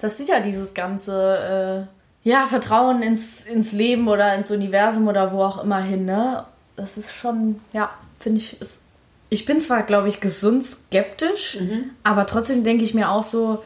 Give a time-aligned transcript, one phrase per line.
[0.00, 1.86] Das ist ja dieses ganze,
[2.24, 6.44] äh, ja, Vertrauen ins, ins Leben oder ins Universum oder wo auch immer hin, ne?
[6.76, 8.80] Das ist schon, ja, finde ich, ist,
[9.30, 11.90] ich bin zwar, glaube ich, gesund skeptisch, Mhm.
[12.02, 13.62] aber trotzdem denke ich mir auch so,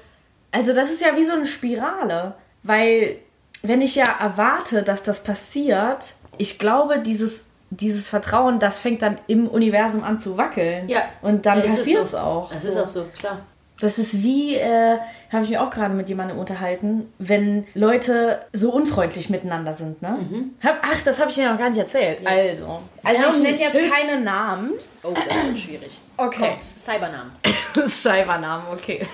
[0.53, 3.17] also das ist ja wie so eine Spirale, weil
[3.63, 9.19] wenn ich ja erwarte, dass das passiert, ich glaube, dieses, dieses Vertrauen, das fängt dann
[9.27, 10.89] im Universum an zu wackeln.
[10.89, 11.03] Ja.
[11.23, 12.19] Und dann es passiert es so.
[12.19, 12.53] auch.
[12.53, 13.41] Das ist auch so, klar.
[13.81, 14.99] Das ist wie, äh,
[15.33, 20.19] habe ich mich auch gerade mit jemandem unterhalten, wenn Leute so unfreundlich miteinander sind, ne?
[20.63, 22.27] Hab, ach, das habe ich dir noch gar nicht erzählt.
[22.27, 24.73] Also, also ich nenne jetzt keine Namen.
[25.03, 25.99] Oh, das wird schwierig.
[26.17, 26.51] Okay.
[26.51, 27.33] Komm, Cybernamen.
[27.89, 29.07] Cybernamen, okay.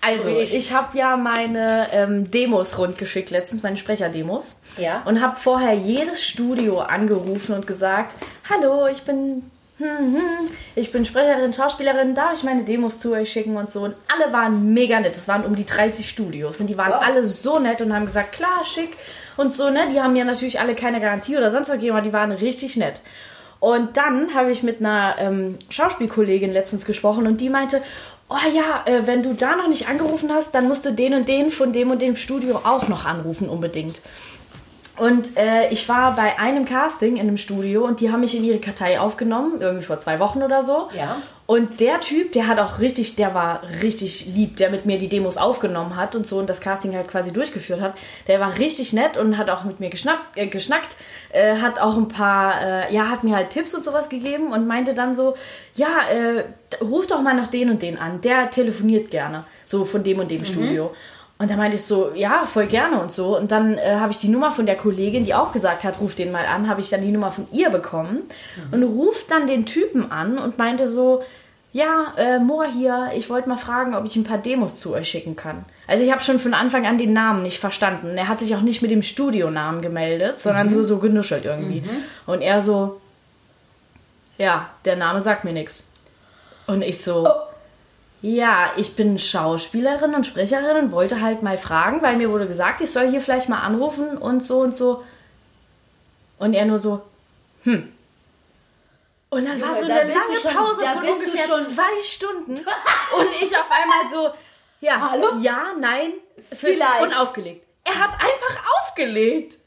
[0.00, 4.60] Also, ich, habe ja meine ähm, Demos rundgeschickt letztens, meine Sprecherdemos.
[4.76, 5.02] Ja.
[5.04, 8.14] Und habe vorher jedes Studio angerufen und gesagt,
[8.48, 9.50] hallo, ich bin...
[10.76, 13.82] Ich bin Sprecherin, Schauspielerin, darf ich meine Demos zu euch schicken und so.
[13.82, 15.16] Und alle waren mega nett.
[15.16, 16.60] Es waren um die 30 Studios.
[16.60, 17.02] Und die waren Wow.
[17.02, 18.96] alle so nett und haben gesagt, klar, schick
[19.36, 19.88] und so, ne?
[19.92, 22.76] Die haben mir natürlich alle keine Garantie oder sonst was gegeben, aber die waren richtig
[22.76, 23.00] nett.
[23.58, 27.82] Und dann habe ich mit einer ähm, Schauspielkollegin letztens gesprochen und die meinte,
[28.28, 31.28] oh ja, äh, wenn du da noch nicht angerufen hast, dann musst du den und
[31.28, 33.96] den von dem und dem Studio auch noch anrufen unbedingt.
[34.96, 38.44] Und äh, ich war bei einem Casting in einem Studio und die haben mich in
[38.44, 40.88] ihre Kartei aufgenommen, irgendwie vor zwei Wochen oder so.
[40.96, 41.20] Ja.
[41.46, 45.08] Und der Typ, der hat auch richtig, der war richtig lieb, der mit mir die
[45.08, 47.94] Demos aufgenommen hat und so und das Casting halt quasi durchgeführt hat.
[48.28, 50.88] Der war richtig nett und hat auch mit mir geschnappt, äh, geschnackt,
[51.32, 54.66] äh, hat auch ein paar, äh, ja, hat mir halt Tipps und sowas gegeben und
[54.66, 55.34] meinte dann so,
[55.74, 56.44] ja, äh,
[56.82, 60.30] ruf doch mal noch den und den an, der telefoniert gerne, so von dem und
[60.30, 60.94] dem Studio.
[61.44, 63.36] Und da meinte ich so, ja, voll gerne und so.
[63.36, 66.14] Und dann äh, habe ich die Nummer von der Kollegin, die auch gesagt hat, ruf
[66.14, 68.22] den mal an, habe ich dann die Nummer von ihr bekommen
[68.70, 71.22] und ruft dann den Typen an und meinte so,
[71.74, 75.06] ja, äh, Moa hier, ich wollte mal fragen, ob ich ein paar Demos zu euch
[75.06, 75.66] schicken kann.
[75.86, 78.16] Also ich habe schon von Anfang an den Namen nicht verstanden.
[78.16, 81.82] Er hat sich auch nicht mit dem Studionamen gemeldet, sondern nur so genuschelt irgendwie.
[82.24, 83.02] Und er so,
[84.38, 85.84] ja, der Name sagt mir nichts.
[86.66, 87.28] Und ich so,
[88.26, 92.80] ja, ich bin Schauspielerin und Sprecherin und wollte halt mal fragen, weil mir wurde gesagt,
[92.80, 95.04] ich soll hier vielleicht mal anrufen und so und so.
[96.38, 97.02] Und er nur so,
[97.64, 97.92] hm.
[99.28, 102.52] Und dann war Junge, so da eine lange schon- Pause von ungefähr schon- zwei Stunden.
[103.18, 104.30] und ich auf einmal so,
[104.80, 105.38] ja, Hallo?
[105.42, 106.12] ja, nein,
[106.50, 107.02] Vielleicht.
[107.02, 107.66] Und aufgelegt.
[107.84, 109.58] Er hat einfach aufgelegt.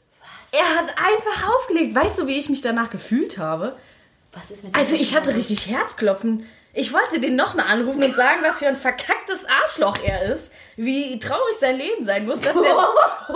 [0.50, 1.94] Er hat einfach aufgelegt.
[1.94, 3.76] Weißt du, wie ich mich danach gefühlt habe?
[4.32, 6.44] Was ist mit Also ich hatte richtig Herzklopfen.
[6.78, 10.48] Ich wollte den nochmal anrufen und sagen, was für ein verkacktes Arschloch er ist.
[10.76, 12.62] Wie traurig sein Leben sein muss, dass er
[13.32, 13.34] so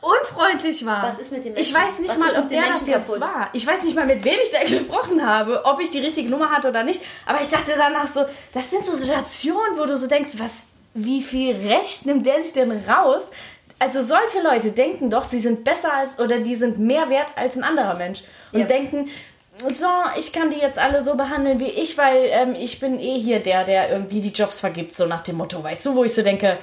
[0.00, 1.02] unfreundlich war.
[1.02, 1.74] Was ist mit dem Ich Menschen?
[1.92, 3.20] weiß nicht Was mal, ob der das jetzt kaputt?
[3.20, 3.48] war.
[3.52, 6.50] Ich weiß nicht mal, mit wem ich da gesprochen habe, ob ich die richtige Nummer
[6.50, 7.02] hatte oder nicht.
[7.26, 8.24] Aber ich dachte danach so,
[8.54, 10.54] das sind so Situationen, wo du so denkst, was,
[10.94, 13.22] wie viel Recht nimmt der sich denn raus?
[13.78, 17.56] Also solche Leute denken doch, sie sind besser als oder die sind mehr wert als
[17.56, 18.66] ein anderer Mensch und Ja.
[18.66, 19.10] denken,
[19.74, 19.86] so,
[20.18, 23.40] ich kann die jetzt alle so behandeln wie ich, weil ähm, ich bin eh hier
[23.40, 26.22] der, der irgendwie die Jobs vergibt, so nach dem Motto, weißt du, wo ich so
[26.22, 26.58] denke,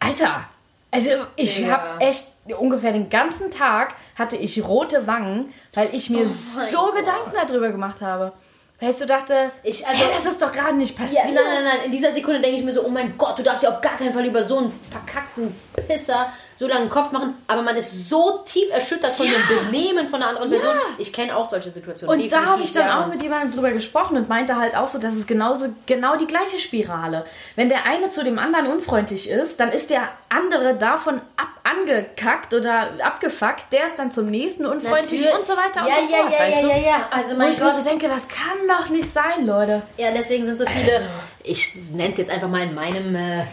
[0.00, 0.44] Alter,
[0.90, 1.68] also ich Ja.
[1.78, 2.24] habe echt
[2.58, 6.96] ungefähr den ganzen Tag hatte ich rote Wangen, weil ich mir Oh so Gott.
[6.96, 8.32] Gedanken darüber gemacht habe.
[8.80, 11.24] Weißt du, dachte, Ich- also- hey, das ist doch gerade nicht Ja, passiert.
[11.26, 11.84] nein, nein, nein.
[11.86, 13.96] In dieser Sekunde denke ich mir so, oh mein Gott, du darfst ja auf gar
[13.96, 15.54] keinen Fall über so einen verkackten
[15.88, 16.26] Pisser
[16.56, 17.34] so lange Kopf machen.
[17.46, 19.32] Aber man ist so tief erschüttert von Ja.
[19.32, 20.58] dem Benehmen von einer anderen Ja.
[20.58, 20.76] Person.
[20.98, 22.20] Ich kenne auch solche Situationen.
[22.20, 23.00] Und da habe ich dann ja.
[23.02, 26.26] auch mit jemandem drüber gesprochen und meinte halt auch so, dass es genauso genau die
[26.26, 27.24] gleiche Spirale.
[27.56, 32.52] Wenn der eine zu dem anderen unfreundlich ist, dann ist der andere davon ab angekackt
[32.52, 35.34] oder abgefuckt, der ist dann zum nächsten unfreundlich Natürlich.
[35.34, 36.32] und so weiter ja, und so ja, fort.
[36.32, 36.68] ja, weißt ja, du?
[36.68, 37.08] ja, ja.
[37.10, 37.78] Also Wo mein ich mir Gott.
[37.80, 39.82] so denke, das kann doch nicht sein, Leute.
[39.96, 41.06] Ja, deswegen sind so viele, Also.
[41.42, 43.44] ich nenne es jetzt einfach mal in meinem äh,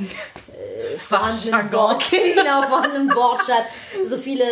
[0.82, 1.72] äh, vorhandenen.
[1.72, 3.66] Wort, genau, vorhandenen Wortschatz,
[4.06, 4.44] so viele,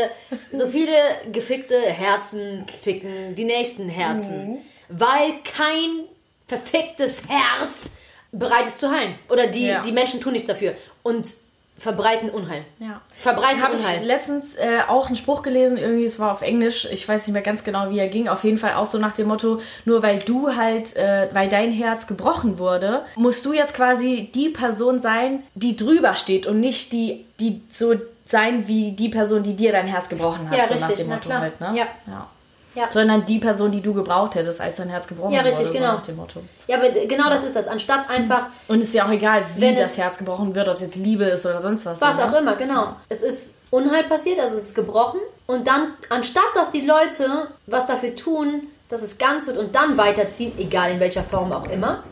[0.52, 0.92] so viele
[1.32, 4.58] gefickte Herzen ficken die nächsten Herzen, Mhm.
[4.90, 6.06] weil kein
[6.48, 7.92] verficktes Herz
[8.32, 9.16] bereit ist zu heilen.
[9.30, 9.82] Oder die, Ja.
[9.82, 11.36] die Menschen tun nichts dafür und
[11.80, 12.64] verbreiten Unheil.
[12.80, 13.02] Ja.
[13.18, 14.04] Verbreiten ich Unheil.
[14.06, 17.42] letztens äh, auch einen Spruch gelesen, irgendwie, es war auf Englisch, ich weiß nicht mehr
[17.42, 20.20] ganz genau, wie er ging, auf jeden Fall auch so nach dem Motto, nur weil
[20.20, 25.44] du halt, äh, weil dein Herz gebrochen wurde, musst du jetzt quasi die Person sein,
[25.56, 29.88] die drüber steht und nicht die, die so sein wie die Person, die dir dein
[29.88, 31.42] Herz gebrochen hat, Ja, so nach richtig, dem na Motto klar.
[31.42, 31.72] halt, ne?
[31.76, 31.86] Ja.
[32.08, 32.28] ja.
[32.76, 32.92] Ja.
[32.92, 35.92] Sondern die Person, die du gebraucht hättest, als dein Herz gebrochen Ja, richtig, wurde, genau.
[35.92, 36.40] so nach dem Motto.
[36.68, 37.68] Ja, aber genau das ist das.
[37.68, 40.76] Anstatt einfach Und es ist ja auch egal, wie Wenn das Herz gebrochen wird, ob
[40.76, 42.00] es jetzt Liebe ist oder sonst was.
[42.00, 42.26] Was ne?
[42.26, 42.96] auch immer, genau.
[43.10, 45.20] Es ist Unheil passiert, also es ist gebrochen.
[45.48, 49.98] Und dann, anstatt dass die Leute was dafür tun, dass es ganz wird und dann
[49.98, 52.04] weiterziehen, egal in welcher Form auch immer,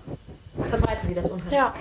[0.70, 1.54] verbreiten sie das Unheil.
[1.54, 1.74] Ja.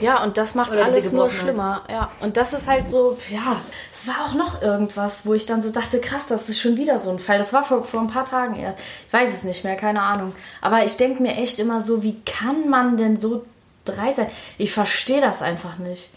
[0.00, 1.82] Ja, und das macht Oder alles nur schlimmer.
[1.90, 3.56] Ja, und das ist halt so, ja,
[3.92, 6.98] es war auch noch irgendwas, wo ich dann so dachte, krass, das ist schon wieder
[6.98, 7.38] so ein Fall.
[7.38, 8.78] Das war vor, vor ein paar Tagen erst.
[9.06, 10.32] Ich weiß es nicht mehr, keine Ahnung.
[10.60, 13.44] Aber ich denke mir echt immer so, wie kann man denn so
[13.84, 14.26] drei sein?
[14.58, 16.10] Ich verstehe das einfach nicht.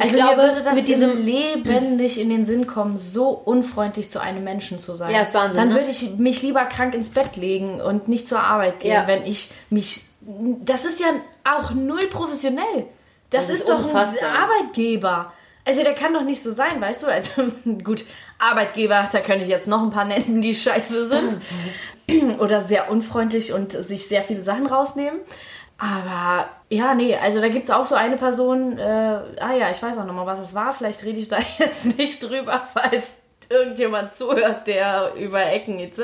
[0.00, 4.10] Also glaube, mir würde das mit diesem- Leben nicht in den Sinn kommen, so unfreundlich
[4.10, 5.10] zu einem Menschen zu sein.
[5.12, 5.74] Ja, ist Wahnsinn, Dann ne?
[5.74, 9.06] würde ich mich lieber krank ins Bett legen und nicht zur Arbeit gehen, Ja.
[9.06, 10.04] wenn ich mich.
[10.20, 11.06] Das ist ja
[11.44, 12.86] auch null professionell.
[13.30, 14.30] Das, Das ist, ist doch ein unfassbar.
[14.30, 15.32] Arbeitgeber.
[15.64, 17.08] Also der kann doch nicht so sein, weißt du?
[17.08, 17.52] Also
[17.84, 18.04] gut,
[18.38, 22.38] Arbeitgeber, da könnte ich jetzt noch ein paar nennen, die scheiße sind.
[22.40, 25.20] Oder sehr unfreundlich und sich sehr viele Sachen rausnehmen.
[25.76, 29.80] Aber ja, nee, also da gibt es auch so eine Person, äh, ah ja, ich
[29.80, 30.72] weiß auch nochmal, was es war.
[30.72, 33.08] Vielleicht rede ich da jetzt nicht drüber, falls
[33.50, 36.00] irgendjemand zuhört, der über Ecken etc.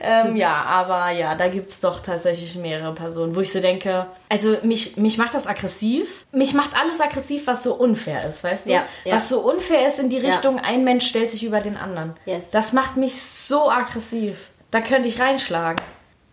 [0.00, 4.06] Ähm, ja, aber ja, da gibt es doch tatsächlich mehrere Personen, wo ich so denke,
[4.28, 6.26] also mich, mich macht das aggressiv.
[6.32, 8.72] Mich macht alles aggressiv, was so unfair ist, weißt du?
[8.72, 9.16] Ja, ja.
[9.16, 12.14] Was so unfair ist in die Richtung, ein Mensch stellt sich über den anderen.
[12.26, 12.50] Yes.
[12.50, 14.48] Das macht mich so aggressiv.
[14.70, 15.80] Da könnte ich reinschlagen.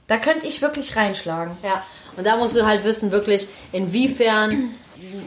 [0.07, 1.55] Da könnte ich wirklich reinschlagen.
[1.63, 1.83] Ja,
[2.17, 4.71] und da musst du halt wissen, wirklich, inwiefern,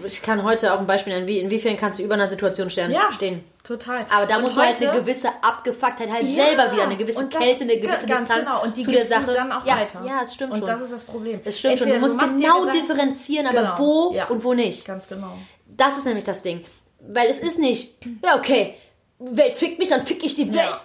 [0.05, 2.91] ich kann heute auch ein Beispiel nennen, wie, inwiefern kannst du über einer Situation stehen.
[2.91, 3.45] Ja, stehen.
[3.65, 4.07] Total.
[4.11, 7.19] Aber da Und musst du halt eine gewisse Abgefucktheit halt Ja, selber wieder, eine gewisse
[7.19, 8.63] und das- Kälte, eine gewisse Distanz genau.
[8.63, 9.33] Und die zu der gibst du Sache.
[9.33, 10.03] dann auch ja, weiter.
[10.07, 10.69] Ja, es stimmt und schon.
[10.69, 11.41] das ist das Problem.
[11.45, 12.09] Es stimmt Entweder schon.
[12.09, 14.27] Du musst dir genau differenzieren, aber Genau, wo ja.
[14.29, 14.85] und wo nicht.
[14.87, 15.33] Ganz genau.
[15.67, 16.65] Das ist nämlich das Ding.
[17.01, 18.75] Weil es ist nicht, ja, okay,
[19.19, 20.63] Welt fickt mich, dann fick ich die Welt.
[20.63, 20.81] Ja.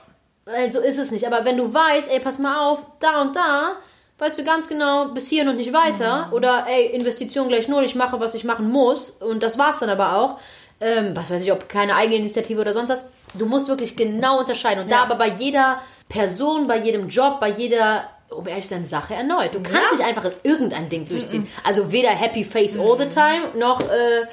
[0.45, 1.27] Weil so ist es nicht.
[1.27, 3.75] Aber wenn du weißt, ey, pass mal auf, da und da,
[4.17, 6.27] weißt du ganz genau, bis hierhin und nicht weiter.
[6.27, 6.33] Mhm.
[6.33, 9.11] Oder, ey, Investition gleich null, ich mache, was ich machen muss.
[9.11, 10.39] Und das war's dann aber auch.
[10.81, 13.09] Ähm, was weiß ich, ob keine Eigeninitiative oder sonst was.
[13.33, 14.83] Du musst wirklich genau unterscheiden.
[14.83, 15.03] Und da Ja.
[15.03, 19.53] aber bei jeder Person, bei jedem Job, bei jeder um ehrlich zu sein, Sache erneut.
[19.55, 19.91] Du kannst Ja.
[19.91, 21.47] nicht einfach irgendein Ding durchziehen.
[21.63, 24.25] Also weder Happy Face all the time, noch, äh,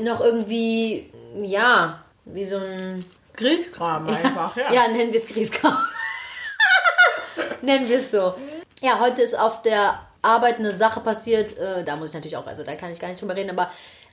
[0.00, 1.10] noch irgendwie,
[1.42, 3.04] ja, wie so ein
[3.36, 4.72] Grießkram einfach, ja.
[4.72, 5.76] ja, nennen wir es Grießkram.
[7.62, 8.34] nennen wir es so.
[8.80, 11.56] Ja, heute ist auf der Arbeit eine Sache passiert.
[11.58, 13.70] Äh, da muss ich natürlich auch, also da kann ich gar nicht drüber reden, aber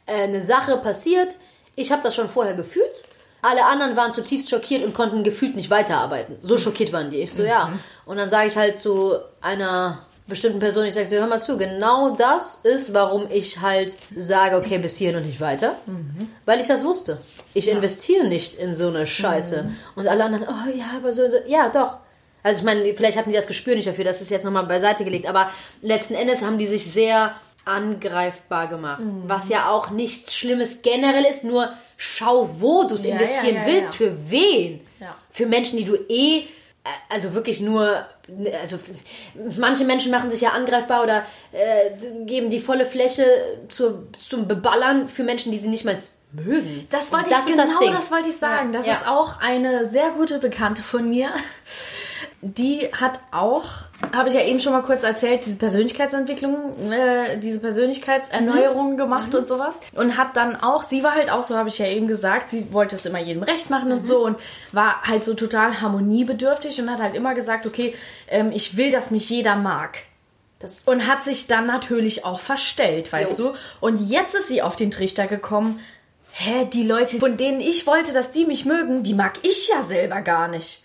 [0.08, 1.38] äh, eine Sache passiert.
[1.76, 3.04] Ich habe das schon vorher gefühlt.
[3.42, 6.38] Alle anderen waren zutiefst schockiert und konnten gefühlt nicht weiterarbeiten.
[6.42, 7.22] So schockiert waren die.
[7.22, 7.74] Ich so, ja.
[8.06, 11.58] Und dann sage ich halt zu einer bestimmten Person, ich sage so, hör mal zu,
[11.58, 15.76] genau das ist, warum ich halt sage, okay, bis hierhin und nicht weiter.
[16.46, 17.18] Weil ich das wusste.
[17.54, 19.72] Ich investiere nicht in so eine Scheiße.
[19.96, 21.98] Und alle anderen, oh ja, aber so, so ja, doch.
[22.44, 25.04] Also ich meine, vielleicht hatten die das Gespür nicht dafür, das ist jetzt nochmal beiseite
[25.04, 25.52] gelegt, aber
[25.82, 27.36] letzten Endes haben die sich sehr
[27.66, 29.02] angreifbar gemacht.
[29.26, 33.62] Was ja auch nichts Schlimmes generell ist, nur schau, wo du es Ja, investieren ja,
[33.62, 34.82] ja, willst, für wen.
[35.30, 36.40] Für Menschen, die du eh,
[36.84, 38.06] äh, also wirklich nur,
[38.60, 38.78] also
[39.58, 43.26] manche Menschen machen sich ja angreifbar oder äh, geben die volle Fläche
[43.70, 45.98] zur, zum Beballern für Menschen, die sie nicht mal
[46.32, 46.88] mögen.
[46.90, 48.72] Das wollte das ich ist genau, das das wollte ich sagen.
[48.72, 51.30] Das ist auch eine sehr gute Bekannte von mir.
[52.42, 53.66] Die hat auch,
[54.16, 59.46] habe ich ja eben schon mal kurz erzählt, diese Persönlichkeitsentwicklung, äh, diese Persönlichkeitserneuerung gemacht und
[59.46, 59.76] sowas.
[59.94, 62.74] Und hat dann auch, sie war halt auch so, habe ich ja eben gesagt, sie
[62.74, 64.38] wollte es immer jedem recht machen und so und
[64.72, 67.96] war halt so total harmoniebedürftig und hat halt immer gesagt, okay,
[68.28, 70.00] ähm, ich will, dass mich jeder mag.
[70.60, 73.50] Das, Und hat sich dann natürlich auch verstellt, weißt Jo.
[73.50, 73.58] du?
[73.80, 75.80] Und jetzt ist sie auf den Trichter gekommen,
[76.34, 79.84] hä, die Leute, von denen ich wollte, dass die mich mögen, die mag ich ja
[79.84, 80.84] selber gar nicht.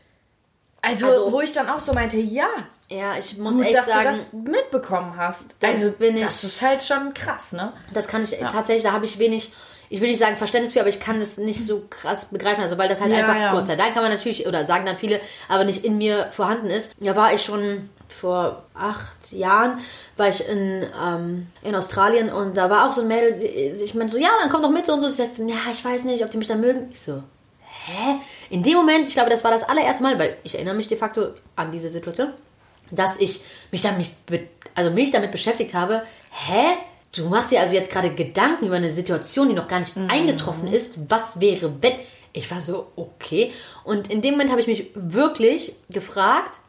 [0.87, 2.49] Also, Also- wo ich dann auch so meinte, ja,
[2.89, 5.47] ja, ich muss gut, echt dass sagen, du das mitbekommen hast.
[5.63, 7.73] Also, bin ich- das ist halt schon krass, ne?
[7.93, 9.53] Das kann ich tatsächlich, da habe ich wenig,
[9.89, 12.61] ich will nicht sagen Verständnis für, aber ich kann es nicht so krass begreifen.
[12.63, 13.51] Also weil das halt Ja, einfach, ja.
[13.53, 16.67] Gott sei Dank kann man natürlich, oder sagen dann viele, aber nicht in mir vorhanden
[16.71, 16.93] ist.
[17.01, 19.81] Da war ich schon vor acht Jahren,
[20.17, 23.95] war ich in, ähm, in Australien und da war auch so ein Mädel, sie- ich
[23.97, 25.09] meinte so, ja, dann komm doch mit so und so.
[25.09, 26.89] Sie sagt so, ja, ich weiß nicht, ob die mich dann mögen.
[26.93, 27.23] Ich so,
[27.87, 28.17] hä?
[28.51, 30.97] In dem Moment, ich glaube, das war das allererste Mal, weil ich erinnere mich de
[30.97, 32.33] facto an diese Situation,
[32.91, 33.41] dass ich
[33.71, 34.11] mich damit,
[34.75, 36.77] also mich damit beschäftigt habe, hä?
[37.13, 40.69] Du machst dir also jetzt gerade Gedanken über eine Situation, die noch gar nicht eingetroffen
[40.69, 40.99] ist.
[41.09, 41.95] Was wäre, wenn?
[42.35, 43.53] Ich war so, okay.
[43.85, 46.61] Und in dem Moment habe ich mich wirklich gefragt,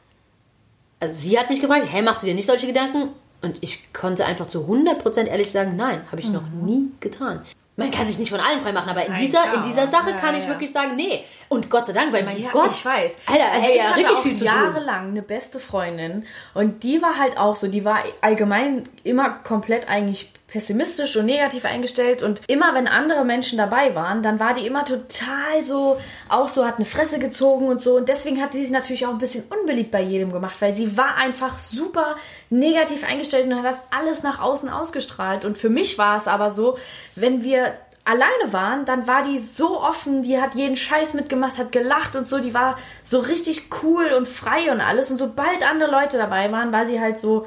[1.02, 3.10] also sie hat mich gefragt, hä, machst du dir nicht solche Gedanken?
[3.42, 7.42] Und ich konnte einfach zu 100% ehrlich sagen, nein, habe ich noch nie getan.
[7.80, 10.18] Man kann sich nicht von allen freimachen, aber in Nein, dieser, in dieser Sache Ja,
[10.18, 10.50] kann ich ja.
[10.50, 11.24] wirklich sagen, nee.
[11.48, 13.14] Und Gott sei Dank, weil mein Ja, Gott, ich weiß.
[13.28, 14.54] Alter, also hey, ich ja, hatte richtig viel zu tun.
[14.54, 19.88] jahrelang eine beste Freundin und die war halt auch so, die war allgemein immer komplett
[19.88, 22.24] eigentlich pessimistisch und negativ eingestellt.
[22.24, 25.98] Und immer wenn andere Menschen dabei waren, dann war die immer total so,
[26.30, 27.98] auch so, hat eine Fresse gezogen und so.
[27.98, 30.98] Und deswegen hat sie sich natürlich auch ein bisschen unbeliebt bei jedem gemacht, weil sie
[30.98, 32.16] war einfach super
[32.50, 35.44] negativ eingestellt und hat das alles nach außen ausgestrahlt.
[35.44, 36.77] Und für mich war es aber so,
[37.16, 37.74] wenn wir
[38.06, 42.25] alleine waren, dann war die so offen, die hat jeden Scheiß mitgemacht, hat gelacht und
[42.25, 45.12] so, die war so richtig cool und frei und alles.
[45.12, 47.46] Und sobald andere Leute dabei waren, war sie halt so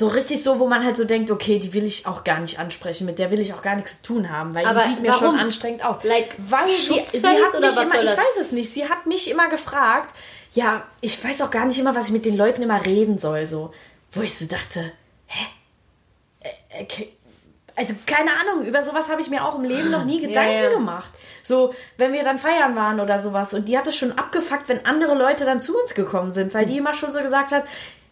[0.00, 2.58] so richtig so, wo man halt so denkt, okay, die will ich auch gar nicht
[2.58, 5.02] ansprechen, mit der will ich auch gar nichts zu tun haben, weil Aber die sieht
[5.02, 5.26] mir warum?
[5.32, 6.02] schon anstrengend aus.
[6.04, 9.04] Like, weil sie, sie hat oder mich was immer, ich weiß es nicht, sie hat
[9.04, 10.16] mich immer gefragt,
[10.52, 13.46] ja, ich weiß auch gar nicht immer, was ich mit den Leuten immer reden soll,
[13.46, 13.74] so,
[14.12, 14.90] wo ich so dachte,
[15.26, 15.46] hä?
[16.40, 17.12] Äh, okay.
[17.76, 20.70] Also keine Ahnung, über sowas habe ich mir auch im Leben noch nie Gedanken ja.
[20.70, 21.10] gemacht.
[21.42, 24.86] So, wenn wir dann feiern waren oder sowas und die hat es schon abgefuckt, wenn
[24.86, 27.64] andere Leute dann zu uns gekommen sind, weil die immer schon so gesagt hat,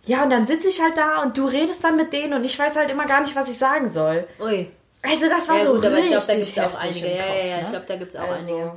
[0.05, 2.59] ja, und dann sitze ich halt da und du redest dann mit denen und ich
[2.59, 4.27] weiß halt immer gar nicht, was ich sagen soll.
[4.41, 4.71] Ui.
[5.03, 7.07] Also das war Ja so gut, aber ich glaube, da richtig gibt es auch einige.
[7.07, 7.63] im Ja, Kopf, ja, ja, ne?
[7.63, 8.73] ich glaube, da gibt es auch Also, einige.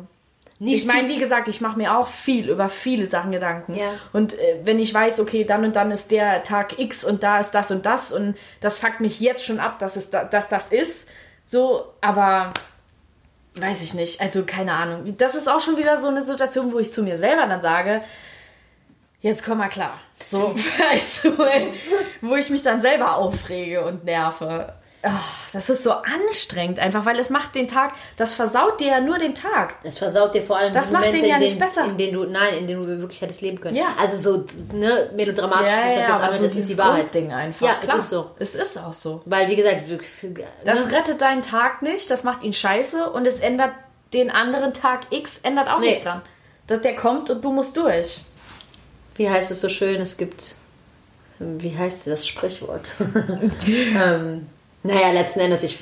[0.64, 3.74] Ich meine, wie gesagt, ich mache mir auch viel über viele Sachen Gedanken.
[3.76, 3.94] Ja.
[4.14, 7.40] Und äh, wenn ich weiß, okay, dann und dann ist der Tag X und da
[7.40, 10.50] ist das und das und das fuckt mich jetzt schon ab, dass es da, dass
[10.50, 11.08] das ist,
[11.48, 12.54] so, aber
[13.56, 14.22] weiß ich nicht.
[14.22, 15.16] Also keine Ahnung.
[15.18, 18.04] Das ist auch schon wieder so eine Situation, wo ich zu mir selber dann sage,
[19.22, 19.98] jetzt komm mal klar.
[20.30, 20.54] So,
[20.92, 21.38] weißt du,
[22.22, 24.74] wo ich mich dann selber aufrege und nerve.
[25.04, 29.00] Ach, das ist so anstrengend einfach, weil es macht den Tag, das versaut dir ja
[29.02, 29.74] nur den Tag.
[29.82, 31.86] Es versaut dir vor allem Das macht Momente, den ja nicht denen, besser.
[31.86, 33.76] in denen du, nein, in denen du wirklich hättest leben können.
[33.76, 33.96] Ja.
[33.98, 34.46] Also so,
[34.78, 37.12] ne, melodramatisch sich das jetzt aber so das ist die Wahrheit.
[37.12, 37.66] Grundding einfach.
[37.66, 38.30] Ja, Klar, es ist so.
[38.38, 39.24] Es ist auch so.
[39.26, 39.98] Weil, wie gesagt, du-
[40.66, 40.96] Das ne?
[40.96, 43.72] rettet deinen Tag nicht, das macht ihn scheiße und es ändert
[44.14, 45.90] den anderen Tag X, ändert auch Nee.
[45.90, 46.22] nichts dran.
[46.68, 48.20] Dass der kommt und du musst durch.
[49.16, 50.56] Wie heißt es so schön, es gibt,
[51.40, 52.92] wie heißt das Sprichwort?
[53.68, 54.46] ähm,
[54.84, 55.78] naja, letzten Endes, ich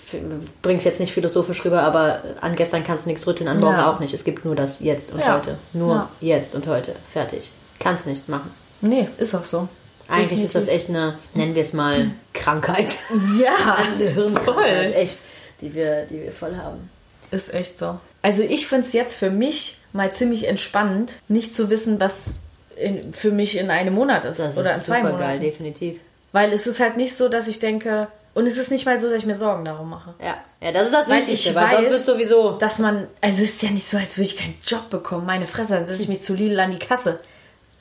[0.62, 3.78] bringe es jetzt nicht philosophisch rüber, aber an gestern kannst du nichts rütteln, an morgen
[3.78, 3.92] Ja.
[3.94, 4.14] auch nicht.
[4.14, 5.36] Es gibt nur das Jetzt und Ja.
[5.38, 5.58] heute.
[5.74, 6.10] Nur Ja.
[6.38, 6.96] jetzt und heute.
[7.12, 7.52] Fertig.
[7.80, 8.52] Kannst nicht machen.
[8.82, 9.70] Nee, ist auch so.
[10.10, 12.98] Eigentlich ist das echt eine, nennen wir es mal, Krankheit.
[13.40, 14.96] Ja, Also eine Hirnkrankheit, voll.
[14.96, 15.20] echt,
[15.62, 16.90] die wir, die wir voll haben.
[17.32, 18.00] Ist echt so.
[18.22, 22.42] Also ich finde es jetzt für mich mal ziemlich entspannend, nicht zu wissen, was
[22.80, 25.20] in, für mich in einem Monat ist Das oder in ist zwei super Monaten.
[25.22, 26.00] geil, definitiv.
[26.32, 29.08] Weil es ist halt nicht so, dass ich denke, und es ist nicht mal so,
[29.10, 30.14] dass ich mir Sorgen darum mache.
[30.22, 32.52] Ja, ja das ist das Weil Wichtigste, ich weil sonst weiß, wird sowieso.
[32.60, 35.26] Dass man, also es ist ja nicht so, als würde ich keinen Job bekommen.
[35.26, 37.20] Meine Fresse, dann setze ich mich zu Lidl an die Kasse.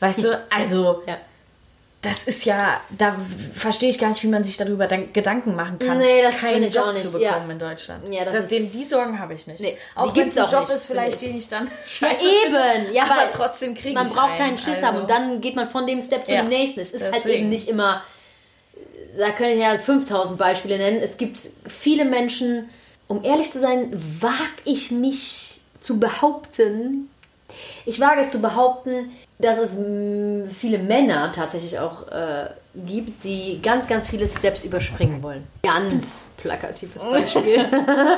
[0.00, 1.18] Weißt du, also Ja.
[2.02, 3.16] Das ist ja, da
[3.54, 6.62] verstehe ich gar nicht, wie man sich darüber dan- Gedanken machen kann, Nee, das keinen
[6.62, 7.50] ich Job auch nicht, zu bekommen ja.
[7.52, 8.12] in Deutschland.
[8.12, 9.60] Ja, das ist- den, die Sorgen habe ich nicht.
[9.60, 12.24] Nee, auch die wenn es ein Job nicht, ist, vielleicht den ich dann Ja, scheiße
[12.46, 12.92] eben.
[12.94, 14.86] Ja, aber aber trotzdem kriege ich Man braucht einen, keinen Schiss also.
[14.86, 16.78] haben und dann geht man von dem Step zu Ja, dem nächsten.
[16.80, 17.40] Es ist halt deswegen.
[17.40, 18.02] eben nicht immer,
[19.18, 21.00] da können ich ja 5000 Beispiele nennen.
[21.02, 22.68] Es gibt viele Menschen,
[23.08, 23.90] um ehrlich zu sein,
[24.20, 27.08] wage ich mich zu behaupten,
[27.86, 29.76] ich wage es zu behaupten, dass es
[30.54, 35.46] viele Männer tatsächlich auch äh, gibt, die ganz, ganz viele Steps überspringen wollen.
[35.62, 37.66] Ganz plakatives Beispiel.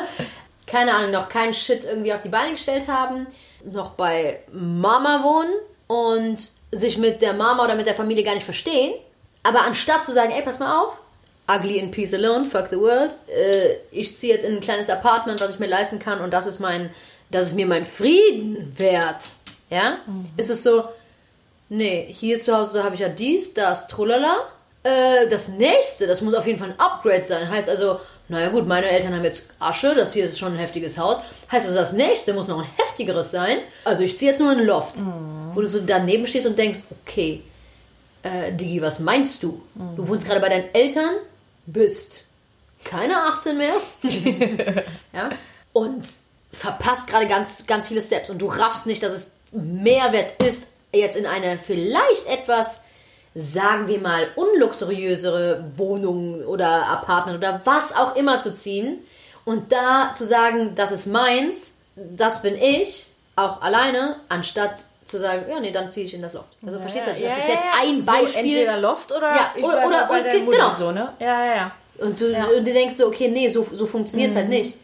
[0.66, 3.26] Keine Ahnung, noch keinen Shit irgendwie auf die Beine gestellt haben,
[3.64, 5.52] noch bei Mama wohnen
[5.88, 6.38] und
[6.70, 8.94] sich mit der Mama oder mit der Familie gar nicht verstehen.
[9.42, 11.00] Aber anstatt zu sagen, ey, pass mal auf,
[11.48, 15.40] ugly in peace alone, fuck the world, äh, ich ziehe jetzt in ein kleines Apartment,
[15.40, 16.90] was ich mir leisten kann und das ist mein,
[17.30, 19.30] das ist mir mein Frieden wert.
[19.70, 19.98] Ja?
[20.36, 20.84] Ist es so,
[21.68, 24.36] nee, hier zu Hause habe ich ja dies, das, trulala.
[24.82, 27.48] Äh, das nächste, das muss auf jeden Fall ein Upgrade sein.
[27.48, 30.98] Heißt also, naja gut, meine Eltern haben jetzt Asche, das hier ist schon ein heftiges
[30.98, 31.20] Haus.
[31.50, 33.58] Heißt also, das nächste muss noch ein heftigeres sein.
[33.84, 35.00] Also ich ziehe jetzt nur in ein Loft.
[35.54, 37.42] Wo du so daneben stehst und denkst, okay,
[38.22, 39.60] äh, Digi, was meinst du?
[39.96, 41.16] Du wohnst gerade bei deinen Eltern,
[41.66, 42.26] bist
[42.84, 43.74] keine 18 mehr.
[45.12, 45.30] ja?
[45.72, 46.04] Und
[46.52, 48.30] verpasst gerade ganz, ganz viele Steps.
[48.30, 52.80] Und du raffst nicht, dass es Mehrwert ist, jetzt in eine vielleicht etwas,
[53.34, 58.98] sagen wir mal, unluxuriösere Wohnung oder Apartment oder was auch immer zu ziehen.
[59.44, 65.44] Und da zu sagen, das ist meins, das bin ich, auch alleine, anstatt zu sagen,
[65.48, 66.48] ja, nee, dann ziehe ich in das Loft.
[66.64, 67.20] Also verstehst du das?
[67.20, 68.38] Das ist jetzt ein So, Beispiel.
[68.40, 70.72] entweder Loft oder Ja, oder- oder- oder- genau.
[70.78, 71.12] so, ne?
[71.18, 71.72] Ja, ja, ja.
[71.98, 72.44] Und du, Ja.
[72.44, 74.76] und du denkst so, okay, nee, so, so funktioniert es halt nicht.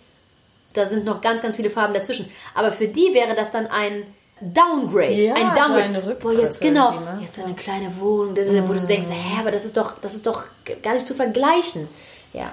[0.77, 2.29] Da sind noch ganz, ganz viele Farben dazwischen.
[2.55, 4.03] Aber für die wäre das dann ein
[4.41, 5.13] Downgrade.
[5.15, 5.83] Ja, ein so Downgrade.
[5.85, 6.91] eine Boah, jetzt genau.
[7.01, 7.19] ne?
[7.23, 8.37] Jetzt so eine kleine Wohnung,
[8.69, 10.45] wo du denkst, hä, aber das ist doch, das ist doch
[10.83, 11.89] gar nicht zu vergleichen.
[12.33, 12.53] Ja.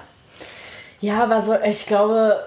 [1.00, 2.44] Ja, aber so, ich glaube,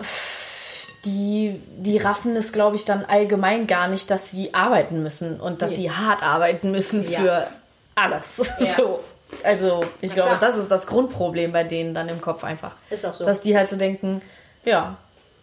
[1.06, 5.62] die, die raffen es, glaube ich, dann allgemein gar nicht, dass sie arbeiten müssen und
[5.62, 5.76] dass Nee.
[5.78, 7.20] sie hart arbeiten müssen Ja.
[7.20, 7.48] für
[7.96, 8.38] alles.
[8.76, 9.00] So.
[9.44, 10.40] Also, ich Na glaube, klar.
[10.40, 12.72] das ist das Grundproblem bei denen dann im Kopf einfach.
[12.90, 13.26] Ist auch so.
[13.26, 14.22] Dass die halt so denken,
[14.64, 14.96] ja,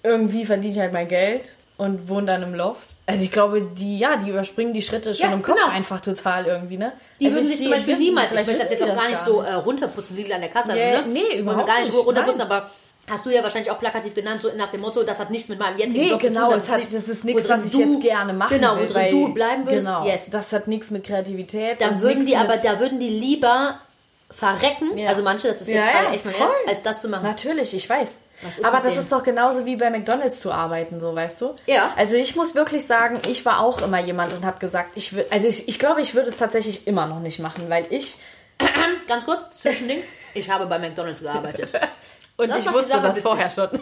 [0.04, 2.88] irgendwie verdiene ich halt mein Geld und wohne dann im Loft.
[3.06, 5.70] Also ich glaube, die, ja, die überspringen die Schritte schon Ja, im Kopf genau.
[5.74, 6.92] einfach total irgendwie, ne?
[7.20, 9.18] Die Also würden ich- sich zum Beispiel niemals, ich möchte das jetzt auch gar nicht
[9.18, 10.78] so äh, runterputzen, wie an der Kasse.
[10.78, 11.08] Ja, also, ne?
[11.12, 12.50] nee, überhaupt gar nicht nicht, runterputzen, nein.
[12.50, 12.70] aber
[13.06, 15.58] hast du ja wahrscheinlich auch plakativ genannt, so nach dem Motto, das hat nichts mit
[15.58, 16.56] meinem jetzigen Nee, Job genau, zu tun.
[16.56, 18.84] es hat, das ist nichts, was ich du- jetzt gerne machen Genau, will.
[18.84, 20.30] worin weil- du bleiben würdest, Genau, yes.
[20.30, 21.82] das hat nichts mit Kreativität.
[21.82, 23.80] Da würden die aber, da würden die lieber
[24.30, 25.10] verrecken, Ja.
[25.10, 26.34] also manche, das ist jetzt Ja, gerade echt mein.
[26.34, 27.24] Ernst, als das zu machen.
[27.24, 28.18] Natürlich, ich weiß.
[28.62, 28.98] Aber das denen?
[29.02, 31.54] ist doch genauso wie bei McDonalds zu arbeiten, so weißt du?
[31.66, 31.92] Ja.
[31.96, 35.26] Also ich muss wirklich sagen, ich war auch immer jemand und habe gesagt, ich will,
[35.30, 38.16] also ich, ich glaube, ich würde es tatsächlich immer noch nicht machen, weil ich
[39.08, 41.72] Ganz kurz, Zwischending, ich habe bei McDonalds gearbeitet.
[42.36, 43.68] und Das ich wusste das vorher schon.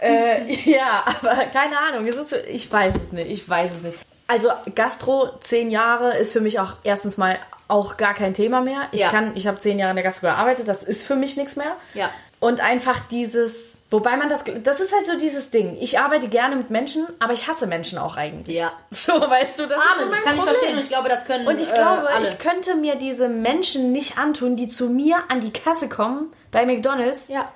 [0.00, 3.98] äh, ja, aber keine Ahnung, für- ich weiß es nicht, ich weiß es nicht.
[4.26, 7.38] Also Gastro, zehn Jahre ist für mich auch erstens mal
[7.72, 8.82] auch gar kein Thema mehr.
[8.92, 9.08] Ich Ja.
[9.10, 11.76] kann, ich habe zehn Jahre in der Gastro gearbeitet, das ist für mich nichts mehr.
[11.94, 12.10] Ja.
[12.38, 15.76] Und einfach dieses, wobei man das, das ist halt so dieses Ding.
[15.80, 18.56] Ich arbeite gerne mit Menschen, aber ich hasse Menschen auch eigentlich.
[18.56, 18.72] Ja.
[18.90, 20.54] So, weißt du, das ist so Amen, mein ich kann Problem.
[20.54, 22.26] verstehen und ich glaube, das können Und ich äh, glaube, alle.
[22.26, 26.66] ich könnte mir diese Menschen nicht antun, die zu mir an die Kasse kommen bei
[26.66, 27.48] McDonalds, ja.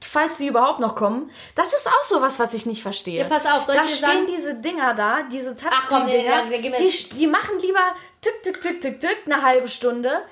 [0.00, 1.30] Falls sie überhaupt noch kommen.
[1.54, 3.22] Das ist auch sowas, was ich nicht verstehe.
[3.22, 6.06] Ja, pass auf, soll ich da dir stehen sagen- diese Dinger da, diese Ach komm,
[6.06, 7.80] nee, gehen wir die, die machen lieber
[8.20, 10.22] tick, tick, tick, tick, tick, eine halbe Stunde,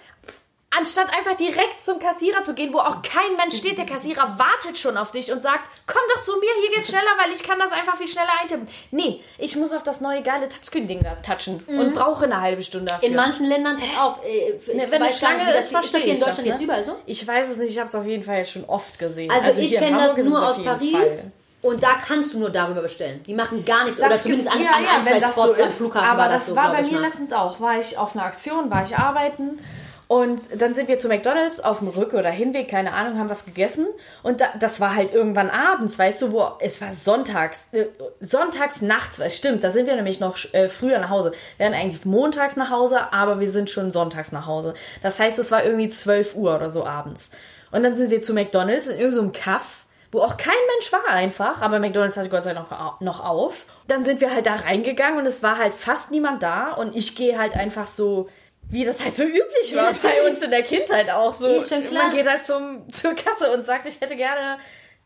[0.77, 3.79] anstatt einfach direkt zum Kassierer zu gehen, wo auch kein Mensch steht.
[3.79, 7.11] Der Kassierer wartet schon auf dich und sagt, komm doch zu mir, hier geht's schneller,
[7.23, 8.69] weil ich kann das einfach viel schneller eintippen.
[8.91, 12.87] Nee, ich muss auf das neue geile Touchscreen-Ding da touchen und brauche eine halbe Stunde
[12.93, 13.09] dafür.
[13.09, 15.73] In manchen Ländern, pass auf, äh, ich Ne, wenn weiß nicht, Schlange wie das ist,
[15.73, 15.95] ist.
[15.95, 16.65] Das hier in ich Deutschland das, jetzt ne?
[16.65, 16.97] überall so?
[17.07, 19.31] Ich weiß es nicht, ich habe es auf jeden Fall schon oft gesehen.
[19.31, 20.93] Also, ich hier in kenne das nur aus Paris.
[20.93, 21.33] Fall.
[21.63, 23.23] Und da kannst du nur darüber bestellen.
[23.27, 23.99] Die machen gar nichts.
[23.99, 25.71] Das oder zumindest an, ja, an ja, ein, zwei Spots so am.
[25.71, 27.59] Flughafen Aber das das so, war bei ich mir letztens auch.
[27.59, 29.61] War ich auf einer Aktion, war ich arbeiten
[30.07, 33.45] und dann sind wir zu McDonalds auf dem Rück- oder Hinweg, keine Ahnung, haben was
[33.45, 33.87] gegessen
[34.23, 37.87] und da, das war halt irgendwann abends, weißt du, wo es war sonntags, äh,
[38.21, 41.33] sonntags nachts, weil stimmt, da sind wir nämlich noch äh, früher nach Hause.
[41.57, 44.75] Wir werden eigentlich montags nach Hause, aber wir sind schon sonntags nach Hause.
[45.03, 47.31] Das heißt, es war irgendwie 12 Uhr oder so abends.
[47.71, 49.85] Und dann sind wir zu McDonalds in irgendeinem Kaff
[50.15, 52.69] wo auch kein Mensch war einfach, aber McDonalds hatte Gott sei Dank
[53.01, 53.67] noch auf.
[53.89, 57.17] Dann sind wir halt da reingegangen und es war halt fast niemand da und ich
[57.17, 58.29] gehe halt einfach so,
[58.71, 60.25] wie das halt so üblich Ja, war bei natürlich.
[60.31, 61.61] uns in der Kindheit auch so.
[61.61, 61.81] Klar.
[61.93, 64.59] Man geht halt zum, zur Kasse und sagt, ich hätte gerne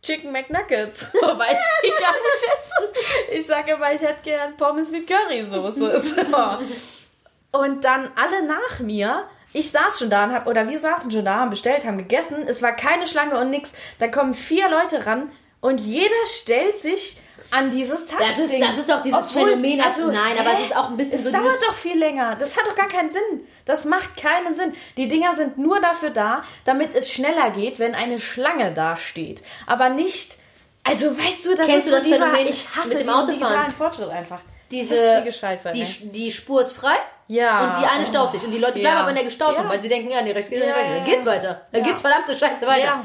[0.03, 1.13] Chicken McNuggets.
[1.21, 3.33] Wobei ich die gar nicht esse.
[3.33, 6.03] Ich sage aber, ich hätte gern Pommes mit Currysoße.
[6.31, 7.59] So.
[7.61, 9.25] Und dann alle nach mir.
[9.55, 12.45] Ich saß schon da und hab, oder wir saßen schon da, haben bestellt, haben gegessen.
[12.47, 13.73] Es war keine Schlange und nix.
[13.99, 17.19] Da kommen vier Leute ran und jeder stellt sich
[17.51, 18.61] an dieses Das ist, Touchding.
[18.61, 19.81] das ist doch dieses Obwohl es- Phänomen.
[19.81, 20.65] also, nein, aber es hä?
[20.65, 21.61] ist auch ein bisschen Es so dauert dieses.
[21.61, 22.37] doch viel länger.
[22.37, 23.23] Das hat doch gar keinen Sinn.
[23.65, 24.75] Das macht keinen Sinn.
[24.97, 29.43] Die Dinger sind nur dafür da, damit es schneller geht, wenn eine Schlange da steht.
[29.67, 30.37] Aber nicht.
[30.85, 33.35] Also weißt du, das Kennst ist du so das Phänomen ich hasse mit dem Autofahren?
[33.39, 34.41] digitalen Fortschritt einfach.
[34.71, 35.71] diese, Scheiße.
[35.71, 35.87] die, ne?
[36.13, 36.95] die Spur ist frei
[37.27, 37.65] Ja.
[37.67, 38.43] und die eine staut sich.
[38.45, 39.01] Und die Leute bleiben Ja.
[39.01, 39.69] aber in der gestauten, Ja.
[39.69, 40.89] weil sie denken, ja, nee, rechts geht Ja, weiter.
[40.89, 41.31] ja, Dann geht's ja.
[41.31, 41.61] weiter.
[41.73, 41.89] Dann Ja.
[41.89, 43.05] geht's verdammte Scheiße weiter.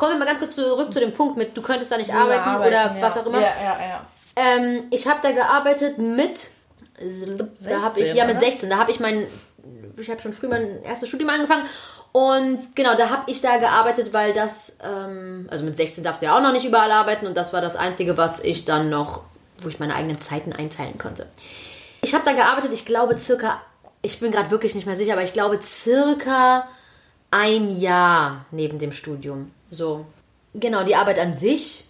[0.00, 2.40] Kommen wir mal ganz kurz zurück zu dem Punkt mit, du könntest da nicht arbeiten,
[2.40, 3.02] arbeiten, oder ja.
[3.02, 3.38] was auch immer.
[3.38, 4.06] Ja, ja, ja.
[4.34, 6.48] Ähm, ich habe da gearbeitet mit,
[6.96, 8.46] da habe ich, 16, ja mit oder?
[8.46, 9.26] 16, da habe ich mein,
[9.98, 11.64] ich habe schon früh mein erstes Studium angefangen
[12.12, 16.26] und genau, da habe ich da gearbeitet, weil das, ähm, also mit 16 darfst du
[16.26, 19.24] ja auch noch nicht überall arbeiten und das war das Einzige, was ich dann noch,
[19.60, 21.26] wo ich meine eigenen Zeiten einteilen konnte.
[22.00, 23.60] Ich habe da gearbeitet, ich glaube circa,
[24.00, 26.66] ich bin gerade wirklich nicht mehr sicher, aber ich glaube circa
[27.30, 29.52] ein Jahr neben dem Studium.
[29.70, 30.06] So.
[30.54, 31.84] Genau, die Arbeit an sich.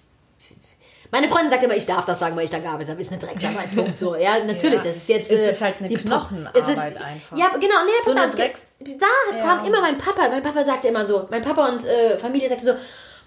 [1.12, 3.00] Meine Freundin sagt immer, ich darf das sagen, weil ich da gearbeitet habe.
[3.00, 3.74] Ist eine Drecksarbeit.
[3.74, 3.98] Punkt.
[3.98, 4.78] So, ja, natürlich.
[4.78, 4.86] Ja.
[4.86, 5.30] Das ist jetzt.
[5.32, 7.36] Es äh, ist halt eine die- Knochenarbeit es ist, einfach.
[7.36, 7.74] Ja, genau.
[7.84, 10.28] Nee, So pass eine auf, Drecks- Da kam immer mein Papa.
[10.28, 11.26] Mein Papa sagte immer so.
[11.30, 12.72] Mein Papa und äh, Familie sagte so.